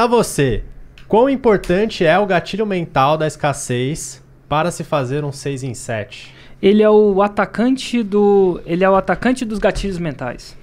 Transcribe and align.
Para 0.00 0.06
você, 0.06 0.64
quão 1.06 1.28
importante 1.28 2.06
é 2.06 2.18
o 2.18 2.24
gatilho 2.24 2.64
mental 2.64 3.18
da 3.18 3.26
escassez 3.26 4.24
para 4.48 4.70
se 4.70 4.82
fazer 4.82 5.26
um 5.26 5.30
6 5.30 5.62
em 5.62 5.74
7? 5.74 6.34
Ele 6.62 6.82
é 6.82 6.88
o 6.88 7.20
atacante 7.20 8.02
do, 8.02 8.62
ele 8.64 8.82
é 8.82 8.88
o 8.88 8.96
atacante 8.96 9.44
dos 9.44 9.58
gatilhos 9.58 9.98
mentais. 9.98 10.56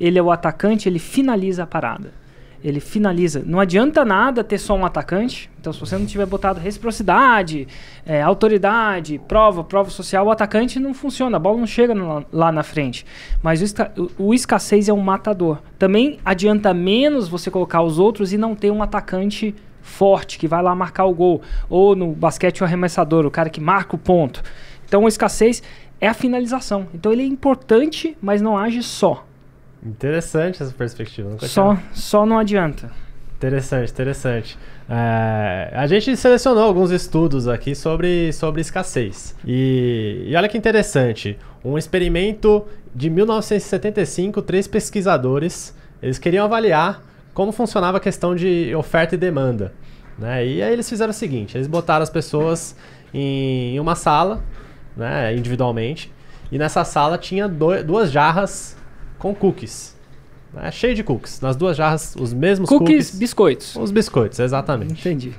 Ele 0.00 0.18
é 0.18 0.22
o 0.22 0.30
atacante, 0.30 0.88
ele 0.88 0.98
finaliza 0.98 1.64
a 1.64 1.66
parada 1.66 2.14
ele 2.62 2.80
finaliza. 2.80 3.42
Não 3.44 3.58
adianta 3.58 4.04
nada 4.04 4.44
ter 4.44 4.58
só 4.58 4.74
um 4.74 4.84
atacante. 4.84 5.50
Então, 5.60 5.72
se 5.72 5.80
você 5.80 5.96
não 5.98 6.06
tiver 6.06 6.26
botado 6.26 6.60
reciprocidade, 6.60 7.66
é, 8.06 8.22
autoridade, 8.22 9.20
prova, 9.26 9.64
prova 9.64 9.90
social, 9.90 10.26
o 10.26 10.30
atacante 10.30 10.78
não 10.78 10.94
funciona, 10.94 11.36
a 11.36 11.40
bola 11.40 11.58
não 11.58 11.66
chega 11.66 11.94
no, 11.94 12.24
lá 12.32 12.52
na 12.52 12.62
frente. 12.62 13.04
Mas 13.42 13.60
o, 13.60 13.64
esca 13.64 13.92
o, 14.18 14.34
escassez 14.34 14.88
é 14.88 14.92
um 14.92 15.00
matador. 15.00 15.58
Também 15.78 16.18
adianta 16.24 16.72
menos 16.72 17.28
você 17.28 17.50
colocar 17.50 17.82
os 17.82 17.98
outros 17.98 18.32
e 18.32 18.38
não 18.38 18.54
ter 18.54 18.70
um 18.70 18.82
atacante 18.82 19.54
forte 19.80 20.38
que 20.38 20.46
vai 20.46 20.62
lá 20.62 20.74
marcar 20.74 21.04
o 21.04 21.14
gol. 21.14 21.42
Ou 21.68 21.96
no 21.96 22.12
basquete 22.12 22.60
o 22.60 22.64
arremessador, 22.64 23.26
o 23.26 23.30
cara 23.30 23.50
que 23.50 23.60
marca 23.60 23.96
o 23.96 23.98
ponto. 23.98 24.42
Então, 24.86 25.04
o 25.04 25.08
escassez 25.08 25.62
é 26.00 26.06
a 26.06 26.14
finalização. 26.14 26.86
Então, 26.94 27.12
ele 27.12 27.22
é 27.22 27.26
importante, 27.26 28.16
mas 28.20 28.40
não 28.40 28.56
age 28.56 28.82
só. 28.82 29.24
Interessante 29.84 30.62
essa 30.62 30.72
perspectiva. 30.72 31.36
Só, 31.40 31.76
só 31.92 32.24
não 32.24 32.38
adianta. 32.38 32.90
Interessante, 33.36 33.90
interessante. 33.90 34.58
É, 34.88 35.72
a 35.74 35.86
gente 35.88 36.16
selecionou 36.16 36.62
alguns 36.62 36.92
estudos 36.92 37.48
aqui 37.48 37.74
sobre, 37.74 38.32
sobre 38.32 38.60
escassez. 38.60 39.34
E, 39.44 40.26
e 40.28 40.36
olha 40.36 40.48
que 40.48 40.56
interessante. 40.56 41.36
Um 41.64 41.76
experimento 41.76 42.64
de 42.94 43.10
1975, 43.10 44.42
três 44.42 44.68
pesquisadores, 44.68 45.76
eles 46.00 46.18
queriam 46.18 46.44
avaliar 46.44 47.02
como 47.34 47.50
funcionava 47.50 47.96
a 47.96 48.00
questão 48.00 48.36
de 48.36 48.74
oferta 48.76 49.16
e 49.16 49.18
demanda. 49.18 49.72
Né? 50.16 50.46
E 50.46 50.62
aí 50.62 50.72
eles 50.72 50.88
fizeram 50.88 51.10
o 51.10 51.14
seguinte, 51.14 51.56
eles 51.56 51.66
botaram 51.66 52.02
as 52.02 52.10
pessoas 52.10 52.76
em 53.12 53.78
uma 53.80 53.94
sala, 53.94 54.42
né, 54.96 55.34
individualmente, 55.34 56.12
e 56.50 56.58
nessa 56.58 56.84
sala 56.84 57.16
tinha 57.18 57.48
do, 57.48 57.82
duas 57.82 58.12
jarras 58.12 58.76
com 59.22 59.32
cookies. 59.32 59.96
Né? 60.52 60.68
Cheio 60.72 60.96
de 60.96 61.04
cookies. 61.04 61.40
Nas 61.40 61.54
duas 61.54 61.76
jarras, 61.76 62.16
os 62.18 62.34
mesmos 62.34 62.68
cookies. 62.68 62.88
Cookies, 62.88 63.18
biscoitos. 63.18 63.76
Os 63.76 63.92
biscoitos, 63.92 64.40
exatamente. 64.40 65.00
Entendi. 65.00 65.32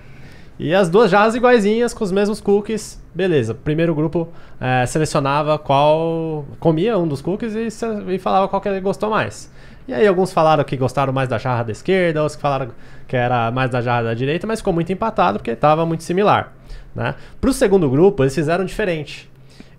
E 0.58 0.74
as 0.74 0.88
duas 0.88 1.12
jarras 1.12 1.36
iguaizinhas, 1.36 1.94
com 1.94 2.02
os 2.02 2.12
mesmos 2.12 2.40
cookies. 2.40 2.98
Beleza. 3.14 3.54
Primeiro 3.54 3.94
grupo 3.94 4.30
é, 4.62 4.86
selecionava 4.86 5.60
qual. 5.60 6.46
comia 6.62 6.98
um 6.98 7.06
dos 7.06 7.22
cookies 7.22 7.54
e, 7.56 7.68
e 8.16 8.20
falava 8.20 8.48
qual 8.48 8.62
que 8.62 8.70
ele 8.70 8.80
gostou 8.80 9.10
mais. 9.10 9.52
E 9.86 9.94
aí 9.94 10.08
alguns 10.08 10.32
falaram 10.32 10.64
que 10.64 10.78
gostaram 10.78 11.12
mais 11.12 11.28
da 11.28 11.38
jarra 11.38 11.64
da 11.64 11.74
esquerda, 11.74 12.22
outros 12.22 12.38
que 12.38 12.42
falaram 12.42 12.70
que 13.06 13.18
era 13.18 13.52
mais 13.52 13.70
da 13.70 13.82
jarra 13.82 14.04
da 14.04 14.14
direita, 14.14 14.48
mas 14.48 14.60
ficou 14.62 14.72
muito 14.72 14.94
empatado 14.94 15.40
porque 15.40 15.52
estava 15.52 15.86
muito 15.86 16.04
similar. 16.04 16.54
Né? 16.96 17.16
Para 17.42 17.50
o 17.50 17.54
segundo 17.54 17.90
grupo, 17.90 18.24
eles 18.24 18.34
fizeram 18.34 18.64
diferente. 18.64 19.30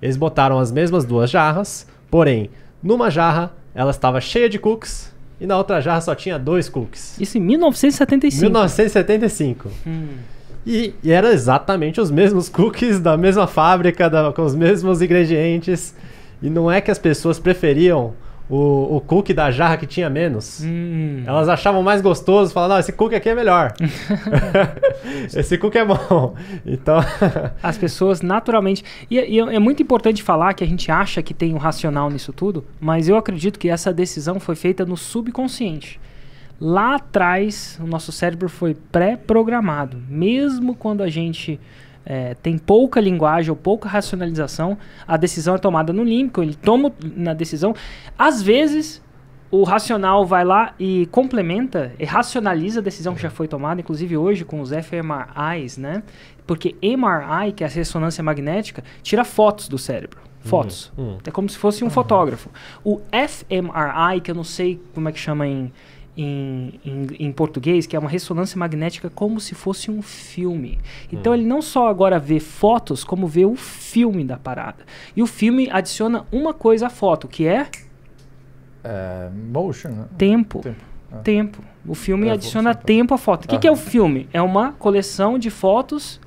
Eles 0.03 0.19
botaram 0.19 0.59
as 0.59 0.71
mesmas 0.71 1.07
duas 1.07 1.31
jarras, 1.31 1.87
porém, 2.11 2.51
numa 2.83 3.11
jarra 3.11 3.51
ela 3.75 3.91
estava 3.91 4.21
cheia 4.21 4.49
de 4.49 4.59
cookies 4.59 5.13
e 5.41 5.47
na 5.47 5.57
outra 5.57 5.81
jarra 5.81 6.01
só 6.01 6.15
tinha 6.15 6.39
dois 6.39 6.69
cookies. 6.69 7.19
Isso 7.21 7.37
em 7.39 7.41
1975. 7.41 8.43
1975. 8.43 9.71
Hum. 9.87 10.09
E, 10.67 10.95
e 11.03 11.11
era 11.11 11.33
exatamente 11.33 12.01
os 12.01 12.11
mesmos 12.11 12.49
cookies 12.49 12.99
da 13.01 13.17
mesma 13.17 13.47
fábrica, 13.47 14.09
da, 14.09 14.33
com 14.33 14.43
os 14.43 14.55
mesmos 14.55 15.03
ingredientes. 15.03 15.95
E 16.43 16.49
não 16.49 16.71
é 16.71 16.81
que 16.81 16.91
as 16.91 16.99
pessoas 16.99 17.39
preferiam 17.39 18.15
o, 18.49 18.97
o 18.97 19.01
cookie 19.01 19.33
da 19.33 19.51
jarra 19.51 19.77
que 19.77 19.87
tinha 19.87 20.11
menos. 20.11 20.61
Hum. 20.63 21.23
Elas 21.27 21.49
achavam 21.49 21.83
mais 21.83 22.01
gostoso, 22.01 22.53
falavam, 22.53 22.77
não, 22.77 22.81
esse 22.81 22.93
cookie 22.93 23.15
aqui 23.15 23.29
é 23.29 23.35
melhor. 23.35 23.73
esse 25.35 25.57
cookie 25.57 25.79
é 25.79 25.85
bom. 25.85 26.35
Então. 26.65 26.99
As 27.63 27.79
pessoas 27.79 28.21
naturalmente. 28.21 28.85
E, 29.11 29.19
e, 29.19 29.41
é 29.41 29.59
muito 29.59 29.83
importante 29.83 30.23
falar 30.23 30.55
que 30.55 30.63
a 30.63 30.67
gente 30.67 30.91
acha 30.91 31.23
que 31.23 31.33
tem 31.33 31.55
um 31.55 31.59
racional 31.59 32.11
nisso 32.11 32.33
tudo, 32.33 32.65
mas 32.81 33.09
eu 33.09 33.17
acredito 33.17 33.59
que 33.59 33.69
essa 33.69 33.93
decisão 33.93 34.39
foi 34.39 34.55
feita 34.55 34.85
no 34.85 34.97
subconsciente. 34.97 36.01
Lá 36.61 36.97
atrás, 36.97 37.79
o 37.83 37.87
nosso 37.87 38.13
cérebro 38.13 38.49
foi 38.49 38.75
pré-programado. 38.75 40.01
Mesmo 40.09 40.75
quando 40.75 41.03
a 41.03 41.09
gente 41.09 41.59
é, 42.07 42.35
tem 42.35 42.59
pouca 42.59 43.01
linguagem 43.01 43.51
ou 43.51 43.57
pouca 43.57 43.89
racionalização, 43.89 44.77
a 45.07 45.17
decisão 45.17 45.55
é 45.55 45.59
tomada 45.59 45.93
no 45.93 46.05
límbico, 46.05 46.43
ele 46.43 46.55
toma 46.55 46.93
na 47.17 47.33
decisão. 47.35 47.75
Às 48.19 48.43
vezes, 48.43 49.03
o 49.51 49.63
racional 49.63 50.27
vai 50.27 50.45
lá 50.45 50.75
e 50.79 51.07
complementa 51.07 51.93
e 51.99 52.05
racionaliza 52.05 52.81
a 52.81 52.83
decisão 52.83 53.15
que 53.15 53.23
já 53.23 53.31
foi 53.31 53.47
tomada, 53.47 53.81
inclusive 53.81 54.17
hoje 54.17 54.45
com 54.45 54.61
os 54.61 54.71
fMRIs, 54.71 55.79
né? 55.79 56.03
Porque 56.47 56.75
MRI, 56.83 57.53
que 57.53 57.65
é 57.65 57.67
a 57.67 57.71
ressonância 57.71 58.23
magnética, 58.23 58.83
tira 59.03 59.25
fotos 59.25 59.69
do 59.69 59.79
cérebro. 59.79 60.21
Fotos. 60.41 60.93
Hum, 60.99 61.03
hum. 61.03 61.19
É 61.25 61.31
como 61.31 61.49
se 61.49 61.57
fosse 61.57 61.83
um 61.83 61.87
uhum. 61.87 61.91
fotógrafo. 61.91 62.51
O 62.85 63.01
fMRI, 63.13 64.21
que 64.23 64.31
eu 64.31 64.35
não 64.35 64.45
sei 64.45 64.79
como 64.93 65.09
é 65.09 65.13
que 65.13 65.19
chama 65.19 65.47
em, 65.47 65.73
em, 66.17 66.81
em, 66.85 67.07
em, 67.19 67.33
português, 67.33 67.87
que 67.87 67.97
é 67.97 67.99
uma 67.99 68.09
ressonância 68.09 68.59
magnética 68.59 69.11
como 69.11 69.41
se 69.41 69.55
fosse 69.55 69.91
um 69.91 70.01
filme. 70.01 70.79
Então 71.13 71.33
hum. 71.33 71.37
ele 71.37 71.45
não 71.45 71.61
só 71.61 71.89
agora 71.89 72.19
vê 72.19 72.39
fotos, 72.39 73.03
como 73.03 73.27
vê 73.27 73.45
o 73.45 73.57
filme 73.57 74.25
da 74.25 74.37
parada. 74.37 74.85
E 75.17 75.23
o 75.23 75.27
filme 75.27 75.69
adiciona 75.71 76.27
uma 76.31 76.55
coisa 76.55 76.87
à 76.87 76.91
foto, 76.91 77.27
que 77.27 77.47
é. 77.47 77.67
é 78.85 79.29
motion, 79.53 79.91
né? 79.91 80.05
Tempo. 80.17 80.61
Tempo. 80.61 80.85
É. 81.13 81.17
tempo. 81.19 81.65
O 81.87 81.95
filme 81.95 82.29
é, 82.29 82.33
adiciona 82.33 82.75
tempo 82.75 83.13
à 83.13 83.19
foto. 83.19 83.45
O 83.45 83.49
que, 83.49 83.59
que, 83.59 83.67
é 83.67 83.71
o 83.71 83.77
filme? 83.77 84.29
É 84.33 84.41
uma 84.41 84.73
coleção 84.73 85.39
de 85.39 85.51
fotos 85.51 86.21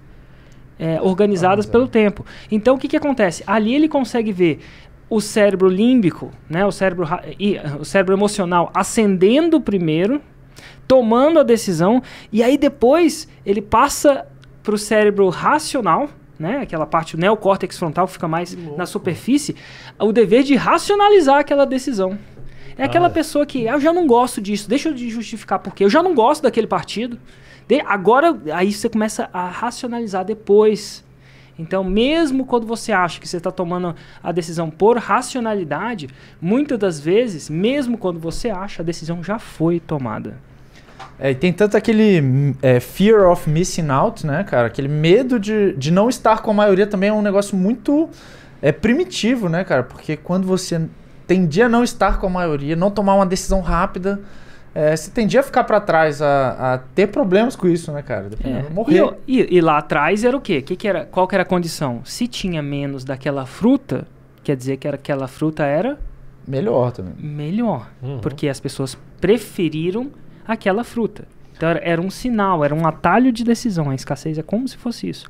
é, 0.79 1.01
organizadas 1.01 1.65
pelo 1.65 1.87
tempo. 1.87 2.25
Então 2.51 2.75
o 2.75 2.77
que, 2.77 2.87
que 2.87 2.97
acontece? 2.97 3.43
Ali 3.47 3.73
ele 3.73 3.87
consegue 3.87 4.31
ver 4.31 4.59
o 5.09 5.21
cérebro 5.21 5.69
límbico, 5.69 6.31
né, 6.49 6.65
o, 6.65 6.71
cérebro, 6.71 7.07
o 7.79 7.85
cérebro 7.85 8.13
emocional 8.13 8.71
ascendendo 8.73 9.61
primeiro, 9.61 10.21
tomando 10.87 11.39
a 11.39 11.43
decisão, 11.43 12.01
e 12.31 12.43
aí 12.43 12.57
depois 12.57 13.27
ele 13.45 13.61
passa 13.61 14.25
para 14.63 14.75
o 14.75 14.77
cérebro 14.77 15.29
racional, 15.29 16.09
né, 16.37 16.59
aquela 16.61 16.85
parte, 16.85 17.15
o 17.15 17.19
neocórtex 17.19 17.77
frontal 17.77 18.05
que 18.05 18.13
fica 18.13 18.27
mais 18.27 18.55
na 18.75 18.85
superfície, 18.85 19.55
o 19.99 20.11
dever 20.11 20.43
de 20.43 20.55
racionalizar 20.55 21.39
aquela 21.39 21.65
decisão. 21.65 22.17
É 22.77 22.83
aquela 22.83 23.07
ah. 23.07 23.09
pessoa 23.09 23.45
que, 23.45 23.67
ah, 23.67 23.73
eu 23.73 23.79
já 23.79 23.91
não 23.91 24.05
gosto 24.05 24.39
disso, 24.39 24.69
deixa 24.69 24.89
eu 24.89 24.97
justificar 24.97 25.57
por 25.59 25.73
quê. 25.73 25.83
Eu 25.83 25.89
já 25.89 26.03
não 26.03 26.13
gosto 26.13 26.43
daquele 26.43 26.67
partido. 26.67 27.19
De, 27.67 27.81
agora, 27.81 28.39
aí 28.53 28.71
você 28.71 28.87
começa 28.87 29.29
a 29.33 29.49
racionalizar 29.49 30.23
depois. 30.23 31.03
Então, 31.57 31.83
mesmo 31.83 32.45
quando 32.45 32.67
você 32.67 32.91
acha 32.91 33.19
que 33.19 33.27
você 33.27 33.37
está 33.37 33.51
tomando 33.51 33.95
a 34.21 34.31
decisão 34.31 34.69
por 34.69 34.97
racionalidade, 34.97 36.09
muitas 36.41 36.77
das 36.77 36.99
vezes, 36.99 37.49
mesmo 37.49 37.97
quando 37.97 38.19
você 38.19 38.49
acha, 38.49 38.81
a 38.81 38.85
decisão 38.85 39.23
já 39.23 39.39
foi 39.39 39.79
tomada. 39.79 40.35
É, 41.19 41.31
e 41.31 41.35
tem 41.35 41.51
tanto 41.51 41.75
aquele 41.75 42.55
é, 42.61 42.79
fear 42.79 43.29
of 43.29 43.49
missing 43.49 43.89
out, 43.89 44.25
né, 44.25 44.43
cara? 44.43 44.67
Aquele 44.67 44.87
medo 44.87 45.39
de, 45.39 45.73
de 45.73 45.91
não 45.91 46.09
estar 46.09 46.41
com 46.41 46.51
a 46.51 46.53
maioria 46.53 46.85
também 46.85 47.09
é 47.09 47.13
um 47.13 47.21
negócio 47.21 47.57
muito 47.57 48.09
é, 48.61 48.71
primitivo, 48.71 49.49
né, 49.49 49.63
cara? 49.63 49.83
Porque 49.83 50.15
quando 50.15 50.45
você 50.45 50.81
tendia 51.25 51.65
a 51.65 51.69
não 51.69 51.83
estar 51.83 52.19
com 52.19 52.27
a 52.27 52.29
maioria, 52.29 52.75
não 52.75 52.91
tomar 52.91 53.15
uma 53.15 53.25
decisão 53.25 53.61
rápida, 53.61 54.19
é, 54.79 54.95
você 54.95 55.09
tendia 55.09 55.39
a 55.39 55.43
ficar 55.43 55.63
para 55.63 55.81
trás, 55.81 56.21
a, 56.21 56.73
a, 56.73 56.77
ter 56.77 57.07
problemas 57.07 57.55
com 57.55 57.67
isso, 57.67 57.91
né, 57.91 58.03
cara? 58.03 58.29
É. 58.43 58.71
Morrer. 58.71 59.17
E, 59.27 59.41
e, 59.41 59.57
e, 59.57 59.59
lá 59.59 59.79
atrás 59.79 60.23
era 60.23 60.37
o 60.37 60.39
quê? 60.39 60.61
Que 60.61 60.75
que 60.75 60.87
era, 60.87 61.03
qual 61.03 61.27
que 61.27 61.33
era 61.33 61.41
a 61.41 61.45
condição? 61.45 62.01
Se 62.05 62.27
tinha 62.27 62.61
menos 62.61 63.03
daquela 63.03 63.47
fruta, 63.47 64.07
quer 64.43 64.55
dizer 64.55 64.77
que 64.77 64.87
era, 64.87 64.93
aquela 64.93 65.27
fruta 65.27 65.65
era... 65.65 65.97
Melhor 66.47 66.91
também. 66.91 67.15
Melhor. 67.17 67.89
Uhum. 68.03 68.19
Porque 68.19 68.47
as 68.47 68.59
pessoas 68.59 68.95
preferiram 69.19 70.11
aquela 70.47 70.83
fruta. 70.83 71.27
Então 71.55 71.69
era, 71.69 71.79
era 71.79 71.99
um 71.99 72.11
sinal, 72.11 72.63
era 72.63 72.75
um 72.75 72.85
atalho 72.85 73.31
de 73.31 73.43
decisão. 73.43 73.89
A 73.89 73.95
escassez 73.95 74.37
é 74.37 74.43
como 74.43 74.67
se 74.67 74.77
fosse 74.77 75.09
isso. 75.09 75.27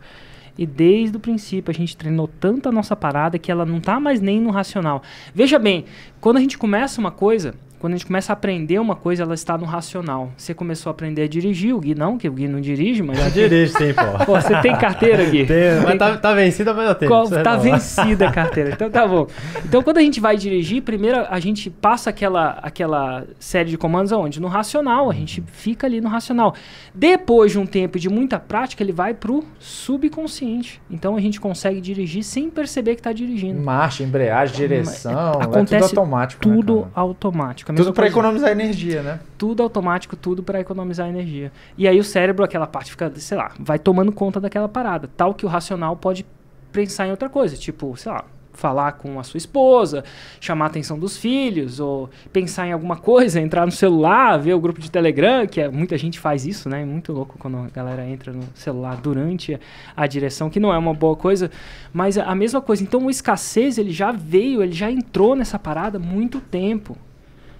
E 0.58 0.66
desde 0.66 1.16
o 1.16 1.22
princípio 1.22 1.72
a 1.72 1.74
gente 1.74 1.96
treinou 1.96 2.28
tanto 2.28 2.68
a 2.68 2.72
nossa 2.72 2.98
parada 2.98 3.40
que 3.40 3.50
ela 3.50 3.66
não 3.66 3.78
está 3.78 3.98
mais 3.98 4.20
nem 4.20 4.42
no 4.42 4.50
racional. 4.50 5.02
Veja 5.34 5.58
bem, 5.58 5.86
quando 6.20 6.36
a 6.36 6.42
gente 6.42 6.58
começa 6.58 7.00
uma 7.00 7.12
coisa, 7.12 7.56
quando 7.80 7.94
a 7.94 7.98
gente 7.98 8.08
começa 8.08 8.32
a 8.32 8.34
aprender 8.34 8.80
uma 8.80 8.96
coisa, 8.96 9.24
ela 9.24 9.36
está 9.36 9.58
no 9.58 9.66
racional. 9.66 10.32
Você 10.36 10.54
começou 10.54 10.90
a 10.90 10.92
aprender 10.92 11.24
a 11.24 11.28
dirigir, 11.28 11.76
o 11.76 11.80
Gui 11.80 11.94
não, 11.94 12.18
que 12.18 12.28
o 12.28 12.32
Gui 12.32 12.48
não 12.48 12.60
dirige, 12.60 13.04
mas... 13.04 13.18
Já 13.20 13.30
dirige 13.30 13.74
sim, 13.74 13.94
pô. 13.94 14.26
pô. 14.26 14.42
Você 14.42 14.60
tem 14.62 14.76
carteira, 14.76 15.24
Gui? 15.26 15.46
Tem, 15.46 15.80
mas 15.84 15.98
tá, 15.98 16.18
tá 16.18 16.34
vencida, 16.34 16.74
mas 16.74 16.88
eu 16.90 16.96
tenho. 16.96 17.12
Qual, 17.12 17.30
tá 17.30 17.56
vencida 17.56 18.28
a 18.28 18.32
carteira, 18.32 18.72
então 18.72 18.90
tá 18.90 19.08
bom. 19.08 19.28
Então 19.64 19.84
quando 19.84 19.98
a 19.98 20.02
gente 20.02 20.20
vai 20.20 20.36
dirigir, 20.38 20.82
primeiro 20.82 21.26
a 21.30 21.40
gente 21.40 21.70
passa 21.70 22.10
aquela, 22.10 22.58
aquela 22.64 23.26
série 23.40 23.70
de 23.70 23.78
comandos 23.78 24.12
aonde? 24.12 24.42
No 24.42 24.48
racional, 24.48 25.12
a 25.12 25.14
gente 25.14 25.44
fica 25.46 25.86
ali 25.86 26.02
no 26.02 26.10
racional. 26.10 26.56
Depois 26.96 27.52
de 27.52 27.60
um 27.60 27.66
tempo 27.66 28.00
de 28.00 28.10
muita 28.10 28.40
prática, 28.40 28.82
ele 28.82 28.92
vai 28.92 29.14
pro 29.14 29.44
subconsciente. 29.60 30.82
Então 30.90 31.16
a 31.16 31.20
gente 31.20 31.40
consegue 31.40 31.80
dirigir 31.80 32.24
sem 32.24 32.50
perceber 32.50 32.96
que 32.96 33.02
está 33.02 33.14
dirigindo. 33.14 33.62
Marcha, 33.62 34.04
embreagem, 34.04 34.56
direção, 34.56 35.34
Acontece 35.42 35.76
é 35.76 35.80
tudo 35.80 36.00
automático. 36.00 36.42
Tudo 36.42 36.76
né, 36.82 36.88
automático. 36.96 37.67
Automático. 37.72 37.86
Tudo 37.86 37.96
coisa. 37.96 38.12
economizar 38.12 38.52
energia, 38.52 39.04
né? 39.04 39.20
Tudo 39.38 39.64
automático, 39.64 40.16
tudo 40.16 40.44
para 40.44 40.60
economizar 40.60 41.08
energia. 41.08 41.52
E 41.78 41.88
aí 41.88 42.00
o 42.00 42.04
cérebro, 42.04 42.44
aquela 42.44 42.68
parte 42.68 42.92
fica, 42.92 43.12
sei 43.16 43.38
lá, 43.38 43.52
vai 43.60 43.80
tomando 43.80 44.12
conta 44.12 44.40
daquela 44.40 44.70
parada. 44.70 45.10
Tal 45.16 45.34
que 45.34 45.46
o 45.46 45.50
racional 45.50 45.96
pode 45.96 46.26
pensar 46.72 47.08
em 47.08 47.12
outra 47.12 47.30
coisa. 47.30 47.56
Tipo, 47.56 47.96
sei 47.98 48.12
lá, 48.12 48.24
falar 48.58 48.94
com 48.94 49.20
a 49.20 49.24
sua 49.24 49.38
esposa, 49.38 50.04
chamar 50.40 50.66
a 50.66 50.68
atenção 50.68 50.98
dos 50.98 51.16
filhos, 51.16 51.80
ou 51.80 52.10
pensar 52.34 52.68
em 52.68 52.72
alguma 52.72 52.98
coisa, 52.98 53.40
entrar 53.42 53.66
no 53.66 53.72
celular, 53.72 54.38
ver 54.38 54.54
o 54.54 54.60
grupo 54.60 54.82
de 54.82 54.90
Telegram, 54.90 55.46
que 55.46 55.62
é, 55.62 55.70
muita 55.70 55.98
gente 55.98 56.20
faz 56.20 56.46
isso, 56.46 56.68
né? 56.68 56.82
É 56.82 56.86
muito 56.86 57.14
louco 57.14 57.38
quando 57.38 57.58
a 57.58 57.70
galera 57.70 58.06
entra 58.06 58.34
no 58.34 58.44
celular 58.56 58.98
durante 58.98 59.60
a 59.96 60.08
direção, 60.08 60.50
que 60.50 60.60
não 60.60 60.74
é 60.74 60.78
uma 60.78 60.94
boa 60.94 61.16
coisa, 61.16 61.52
mas 61.94 62.18
a 62.18 62.28
a 62.28 62.36
mesma 62.36 62.60
coisa. 62.60 62.84
Então 62.84 63.06
o 63.06 63.10
escassez, 63.10 63.78
ele 63.78 63.92
já 63.92 64.12
veio, 64.12 64.62
ele 64.62 64.74
já 64.74 64.92
entrou 64.92 65.34
nessa 65.34 65.58
parada 65.58 65.98
há 65.98 66.02
muito 66.02 66.42
tempo. 66.42 66.98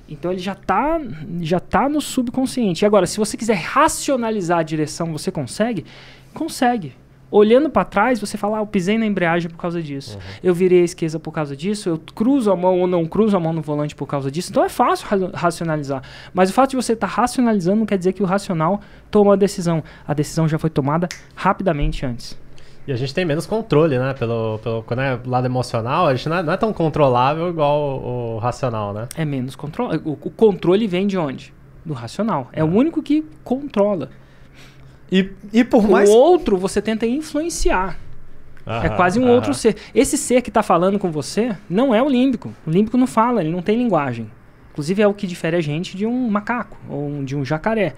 Então 0.08 0.32
ele 0.32 0.40
já 0.40 0.56
tá, 0.56 1.00
já 1.42 1.60
tá 1.60 1.90
no 1.90 2.00
subconsciente. 2.00 2.84
E 2.84 2.86
agora, 2.86 3.06
se 3.06 3.18
você 3.18 3.36
quiser 3.36 3.56
racionalizar 3.58 4.60
a 4.60 4.64
direção, 4.64 5.12
você 5.12 5.32
consegue? 5.32 5.86
Consegue. 6.34 6.94
Olhando 7.30 7.70
para 7.70 7.84
trás, 7.84 8.22
você 8.22 8.38
fala, 8.38 8.58
ah, 8.58 8.62
eu 8.62 8.66
pisei 8.66 8.98
na 8.98 9.06
embreagem 9.06 9.52
por 9.52 9.58
causa 9.58 9.82
disso. 9.82 10.18
Eu 10.42 10.54
virei 10.54 10.82
a 10.82 10.86
esquerda 10.86 11.20
por 11.20 11.32
causa 11.34 11.58
disso. 11.58 11.90
Eu 11.90 12.02
cruzo 12.16 12.50
a 12.50 12.56
mão 12.56 12.80
ou 12.80 12.88
não 12.88 13.06
cruzo 13.06 13.36
a 13.36 13.40
mão 13.40 13.52
no 13.52 13.62
volante 13.62 13.94
por 13.94 14.06
causa 14.08 14.32
disso. 14.32 14.50
Então 14.50 14.64
é 14.64 14.70
fácil 14.70 15.06
ra- 15.10 15.32
racionalizar. 15.34 16.02
Mas 16.34 16.50
o 16.50 16.54
fato 16.54 16.70
de 16.70 16.78
você 16.78 16.94
estar 16.94 17.08
racionalizando 17.08 17.80
não 17.80 17.86
quer 17.86 17.98
dizer 17.98 18.14
que 18.14 18.24
o 18.24 18.26
racional 18.26 18.80
tomou 19.12 19.34
a 19.34 19.36
decisão. 19.36 19.84
A 20.08 20.14
decisão 20.14 20.48
já 20.48 20.58
foi 20.58 20.70
tomada 20.70 21.10
rapidamente 21.36 22.06
antes. 22.06 22.40
E 22.88 22.92
a 22.94 22.96
gente 22.96 23.14
tem 23.14 23.26
menos 23.26 23.46
controle, 23.46 24.00
né? 24.00 24.14
Pelo, 24.14 24.60
pelo 24.60 24.82
quando 24.84 25.02
é 25.02 25.20
lado 25.26 25.46
emocional, 25.46 26.08
a 26.08 26.16
gente 26.16 26.30
não 26.30 26.38
é, 26.38 26.44
não 26.44 26.54
é 26.54 26.58
tão 26.58 26.72
controlável 26.72 27.50
igual 27.50 28.00
o, 28.00 28.36
o 28.36 28.38
racional, 28.38 28.94
né? 28.94 29.10
É 29.16 29.26
menos 29.26 29.58
controle. 29.58 30.02
O, 30.06 30.12
o 30.14 30.32
controle 30.32 30.88
vem 30.88 31.06
de 31.06 31.18
onde? 31.18 31.54
Do 31.84 31.94
racional. 31.94 32.48
É 32.54 32.64
o 32.64 32.68
único 32.68 33.04
que 33.04 33.26
controla. 33.44 34.10
E, 35.12 35.30
e 35.52 35.66
por 35.66 35.88
mais. 35.88 36.10
O 36.10 36.14
outro 36.14 36.58
você 36.58 36.82
tenta 36.82 37.06
influenciar. 37.06 38.00
é 38.66 38.72
Aham, 38.72 38.96
quase 38.96 39.20
um 39.20 39.26
aham. 39.26 39.34
outro 39.34 39.54
ser. 39.54 39.76
Esse 39.94 40.18
ser 40.18 40.42
que 40.42 40.50
está 40.50 40.64
falando 40.64 40.98
com 40.98 41.12
você 41.12 41.58
não 41.70 41.94
é 41.94 42.02
o 42.02 42.08
límbico. 42.08 42.54
O 42.66 42.70
límbico 42.70 42.98
não 42.98 43.08
fala, 43.08 43.42
ele 43.42 43.52
não 43.52 43.62
tem 43.62 43.78
linguagem. 43.78 44.32
Inclusive 44.72 45.02
é 45.02 45.08
o 45.08 45.14
que 45.14 45.28
difere 45.28 45.58
a 45.58 45.62
gente 45.62 45.98
de 45.98 46.06
um 46.06 46.30
macaco 46.30 46.78
ou 46.90 47.24
de 47.24 47.36
um 47.36 47.44
jacaré. 47.44 47.96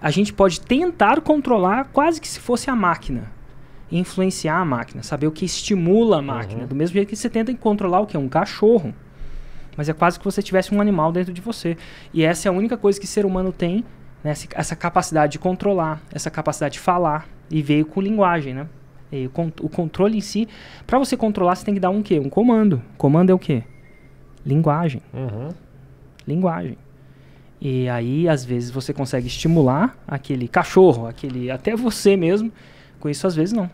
A 0.00 0.12
gente 0.12 0.32
pode 0.32 0.60
tentar 0.60 1.20
controlar 1.22 1.88
quase 1.92 2.20
que 2.20 2.28
se 2.28 2.38
fosse 2.38 2.70
a 2.70 2.76
máquina. 2.76 3.37
Influenciar 3.90 4.58
a 4.58 4.64
máquina, 4.64 5.02
saber 5.02 5.26
o 5.26 5.32
que 5.32 5.44
estimula 5.44 6.18
a 6.18 6.22
máquina. 6.22 6.66
Do 6.66 6.74
mesmo 6.74 6.94
jeito 6.94 7.08
que 7.08 7.16
você 7.16 7.30
tenta 7.30 7.54
controlar 7.54 8.00
o 8.00 8.06
que? 8.06 8.16
Um 8.16 8.28
cachorro. 8.28 8.94
Mas 9.76 9.88
é 9.88 9.92
quase 9.92 10.18
que 10.18 10.24
você 10.24 10.42
tivesse 10.42 10.74
um 10.74 10.80
animal 10.80 11.12
dentro 11.12 11.32
de 11.32 11.40
você. 11.40 11.76
E 12.12 12.24
essa 12.24 12.48
é 12.48 12.50
a 12.50 12.52
única 12.52 12.76
coisa 12.76 12.98
que 12.98 13.06
o 13.06 13.08
ser 13.08 13.24
humano 13.24 13.52
tem, 13.52 13.84
né? 14.22 14.34
essa, 14.54 14.74
capacidade 14.74 15.32
de 15.32 15.38
controlar, 15.38 16.02
essa 16.12 16.30
capacidade 16.30 16.74
de 16.74 16.80
falar. 16.80 17.28
E 17.50 17.62
veio 17.62 17.86
com 17.86 18.00
linguagem, 18.00 18.52
né? 18.52 18.66
E 19.10 19.26
o 19.26 19.68
controle 19.70 20.18
em 20.18 20.20
si, 20.20 20.46
para 20.86 20.98
você 20.98 21.16
controlar, 21.16 21.54
você 21.54 21.64
tem 21.64 21.72
que 21.72 21.80
dar 21.80 21.90
um 21.90 22.02
quê? 22.02 22.18
Um 22.18 22.28
comando. 22.28 22.82
Comando 22.98 23.30
é 23.30 23.34
o 23.34 23.38
quê? 23.38 23.62
Linguagem. 24.44 25.00
Uhum. 25.14 25.48
Linguagem. 26.26 26.76
E 27.60 27.88
aí, 27.88 28.28
às 28.28 28.44
vezes, 28.44 28.70
você 28.70 28.92
consegue 28.92 29.26
estimular 29.26 29.96
aquele 30.06 30.46
cachorro, 30.46 31.06
aquele 31.06 31.50
até 31.50 31.74
você 31.74 32.16
mesmo. 32.16 32.52
Com 33.00 33.08
isso, 33.08 33.26
às 33.26 33.34
vezes, 33.34 33.52
não. 33.52 33.70